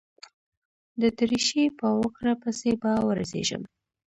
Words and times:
د 1.01 1.03
درېشۍ 1.19 1.65
په 1.79 1.87
وکړه 2.01 2.33
پسې 2.41 2.71
به 2.81 2.91
ورسېږم. 3.07 3.63